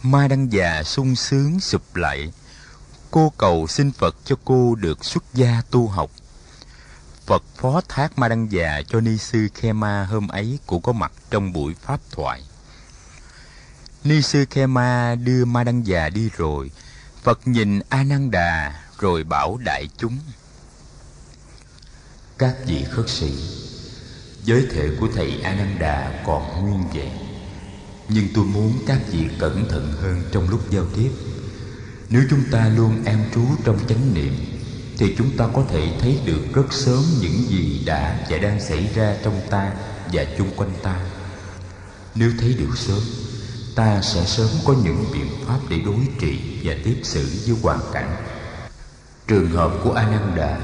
Mai 0.04 0.28
đăng 0.28 0.52
già 0.52 0.84
sung 0.84 1.16
sướng 1.16 1.60
sụp 1.60 1.96
lại. 1.96 2.34
Cô 3.12 3.34
cầu 3.38 3.68
xin 3.68 3.92
phật 3.92 4.16
cho 4.26 4.36
cô 4.46 4.76
được 4.76 5.06
xuất 5.06 5.24
gia 5.34 5.62
tu 5.72 5.88
học. 5.88 6.12
Phật 7.26 7.44
phó 7.56 7.82
thác 7.90 8.20
ma 8.20 8.28
đăng 8.28 8.52
già 8.52 8.82
cho 8.88 9.02
ni 9.02 9.18
sư 9.18 9.48
khema 9.54 10.06
hôm 10.06 10.28
ấy 10.28 10.60
cũng 10.68 10.82
có 10.82 10.92
mặt 10.92 11.12
trong 11.30 11.54
buổi 11.54 11.74
pháp 11.74 12.00
thoại. 12.12 12.44
Ni 14.06 14.22
sư 14.22 14.46
Khema 14.50 15.16
đưa 15.16 15.46
Ma 15.46 15.64
Đăng 15.64 15.88
già 15.88 16.10
đi 16.10 16.30
rồi. 16.38 16.72
Phật 17.24 17.40
nhìn 17.46 17.80
A 17.90 18.04
Nan 18.04 18.32
Đà 18.32 18.84
rồi 19.00 19.24
bảo 19.24 19.58
đại 19.66 19.88
chúng. 19.98 20.18
Các 22.38 22.56
vị 22.68 22.86
khất 22.92 23.10
sĩ, 23.10 23.32
Giới 24.44 24.68
thể 24.72 24.90
của 25.00 25.08
thầy 25.16 25.42
A 25.42 25.56
Nan 25.56 25.76
Đà 25.80 26.24
còn 26.26 26.62
nguyên 26.62 26.84
vẹn. 26.94 27.10
Nhưng 28.10 28.28
tôi 28.36 28.46
muốn 28.46 28.74
các 28.88 29.00
vị 29.12 29.28
cẩn 29.40 29.70
thận 29.70 29.94
hơn 30.02 30.22
trong 30.32 30.50
lúc 30.50 30.72
giao 30.72 30.86
tiếp. 30.96 31.12
Nếu 32.10 32.24
chúng 32.30 32.44
ta 32.52 32.70
luôn 32.70 33.06
an 33.06 33.30
trú 33.34 33.46
trong 33.64 33.80
chánh 33.88 34.14
niệm, 34.14 34.36
Thì 34.98 35.16
chúng 35.18 35.38
ta 35.38 35.48
có 35.54 35.66
thể 35.70 35.98
thấy 36.02 36.20
được 36.26 36.42
rất 36.54 36.74
sớm 36.74 37.04
những 37.22 37.46
gì 37.48 37.84
đã 37.86 38.26
và 38.30 38.38
đang 38.38 38.62
xảy 38.62 38.90
ra 38.96 39.16
trong 39.24 39.42
ta 39.50 39.74
và 40.14 40.26
chung 40.38 40.52
quanh 40.56 40.74
ta. 40.84 41.00
Nếu 42.16 42.32
thấy 42.40 42.54
được 42.54 42.78
sớm 42.78 43.02
ta 43.76 44.02
sẽ 44.02 44.26
sớm 44.26 44.48
có 44.66 44.76
những 44.84 45.06
biện 45.14 45.28
pháp 45.46 45.60
để 45.70 45.78
đối 45.86 46.00
trị 46.20 46.40
và 46.64 46.74
tiếp 46.84 46.96
xử 47.04 47.30
với 47.46 47.56
hoàn 47.62 47.80
cảnh. 47.94 48.16
Trường 49.28 49.50
hợp 49.50 49.72
của 49.84 49.92
ananda 49.92 50.60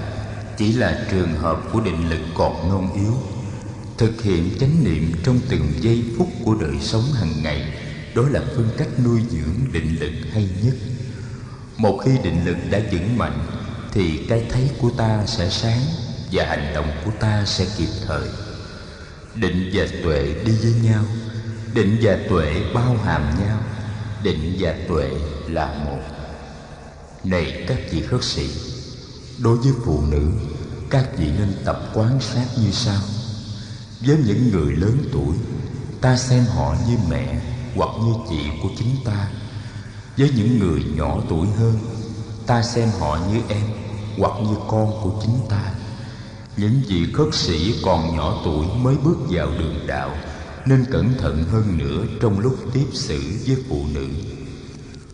chỉ 0.57 0.73
là 0.73 1.05
trường 1.11 1.35
hợp 1.35 1.61
của 1.73 1.79
định 1.79 2.09
lực 2.09 2.21
còn 2.37 2.69
non 2.69 2.93
yếu, 2.93 3.13
thực 3.97 4.21
hiện 4.21 4.59
chánh 4.59 4.83
niệm 4.83 5.11
trong 5.23 5.39
từng 5.49 5.73
giây 5.79 6.03
phút 6.17 6.27
của 6.45 6.55
đời 6.55 6.75
sống 6.81 7.03
hàng 7.13 7.43
ngày, 7.43 7.73
đó 8.15 8.23
là 8.31 8.41
phương 8.55 8.69
cách 8.77 8.89
nuôi 9.05 9.21
dưỡng 9.29 9.71
định 9.71 9.99
lực 9.99 10.13
hay 10.33 10.49
nhất. 10.63 10.75
Một 11.77 12.01
khi 12.05 12.11
định 12.23 12.45
lực 12.45 12.57
đã 12.69 12.79
vững 12.91 13.17
mạnh, 13.17 13.39
thì 13.91 14.25
cái 14.29 14.45
thấy 14.51 14.69
của 14.81 14.89
ta 14.97 15.25
sẽ 15.25 15.49
sáng 15.49 15.81
và 16.31 16.45
hành 16.45 16.73
động 16.73 16.91
của 17.05 17.11
ta 17.19 17.43
sẽ 17.45 17.65
kịp 17.77 17.89
thời. 18.07 18.27
Định 19.35 19.69
và 19.73 19.85
tuệ 20.03 20.35
đi 20.45 20.51
với 20.51 20.73
nhau 20.83 21.05
định 21.73 21.97
và 22.01 22.17
tuệ 22.29 22.63
bao 22.73 22.97
hàm 23.03 23.21
nhau. 23.39 23.57
Định 24.23 24.55
và 24.59 24.75
tuệ 24.87 25.11
là 25.47 25.67
một. 25.85 25.99
Này 27.23 27.65
các 27.67 27.77
vị 27.91 28.01
khất 28.01 28.23
sĩ, 28.23 28.49
đối 29.39 29.57
với 29.57 29.73
phụ 29.85 30.03
nữ, 30.11 30.31
các 30.89 31.17
vị 31.17 31.27
nên 31.39 31.53
tập 31.65 31.79
quán 31.93 32.19
sát 32.19 32.45
như 32.57 32.71
sau. 32.71 33.01
Với 34.01 34.17
những 34.25 34.51
người 34.51 34.75
lớn 34.75 34.97
tuổi, 35.13 35.35
ta 36.01 36.17
xem 36.17 36.43
họ 36.45 36.75
như 36.87 36.97
mẹ 37.09 37.41
hoặc 37.75 37.89
như 38.05 38.13
chị 38.29 38.39
của 38.63 38.69
chính 38.77 38.95
ta. 39.05 39.27
Với 40.17 40.31
những 40.35 40.59
người 40.59 40.83
nhỏ 40.95 41.17
tuổi 41.29 41.47
hơn, 41.47 41.79
ta 42.47 42.63
xem 42.63 42.89
họ 42.99 43.19
như 43.31 43.39
em 43.49 43.63
hoặc 44.17 44.31
như 44.41 44.55
con 44.67 44.91
của 45.03 45.11
chính 45.21 45.39
ta. 45.49 45.73
Những 46.57 46.81
vị 46.87 47.05
khất 47.13 47.27
sĩ 47.33 47.75
còn 47.85 48.15
nhỏ 48.15 48.41
tuổi 48.45 48.65
mới 48.77 48.95
bước 49.03 49.17
vào 49.29 49.47
đường 49.59 49.87
đạo 49.87 50.15
nên 50.65 50.85
cẩn 50.91 51.13
thận 51.17 51.43
hơn 51.43 51.77
nữa 51.77 52.05
trong 52.21 52.39
lúc 52.39 52.57
tiếp 52.73 52.85
xử 52.93 53.19
với 53.47 53.57
phụ 53.69 53.85
nữ. 53.93 54.07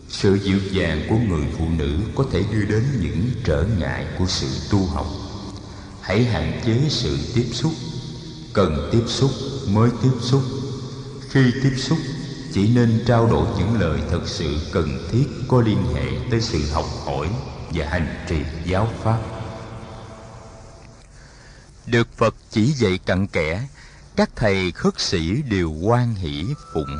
Sự 0.08 0.34
dịu 0.34 0.58
dàng 0.70 1.06
của 1.08 1.16
người 1.28 1.46
phụ 1.58 1.64
nữ 1.78 1.98
có 2.16 2.24
thể 2.32 2.44
đưa 2.52 2.64
đến 2.64 2.84
những 3.00 3.30
trở 3.44 3.64
ngại 3.78 4.06
của 4.18 4.26
sự 4.26 4.46
tu 4.70 4.86
học. 4.86 5.06
Hãy 6.00 6.24
hạn 6.24 6.60
chế 6.66 6.78
sự 6.88 7.18
tiếp 7.34 7.46
xúc, 7.52 7.72
cần 8.52 8.88
tiếp 8.92 9.04
xúc 9.06 9.30
mới 9.68 9.90
tiếp 10.02 10.12
xúc. 10.20 10.42
Khi 11.30 11.40
tiếp 11.62 11.74
xúc, 11.76 11.98
chỉ 12.52 12.68
nên 12.74 13.04
trao 13.06 13.26
đổi 13.26 13.46
những 13.58 13.80
lời 13.80 14.00
thật 14.10 14.22
sự 14.26 14.56
cần 14.72 15.08
thiết 15.12 15.24
có 15.48 15.60
liên 15.60 15.84
hệ 15.94 16.06
tới 16.30 16.40
sự 16.40 16.70
học 16.72 16.86
hỏi 17.04 17.28
và 17.70 17.86
hành 17.86 18.24
trì 18.28 18.36
giáo 18.64 18.88
pháp. 19.02 19.18
Được 21.86 22.08
phật 22.16 22.34
chỉ 22.50 22.64
dạy 22.64 22.98
cặn 23.06 23.26
kẽ 23.26 23.66
các 24.18 24.30
thầy 24.36 24.72
khất 24.72 25.00
sĩ 25.00 25.42
đều 25.50 25.70
quan 25.70 26.14
hỷ 26.14 26.44
phụng. 26.74 26.96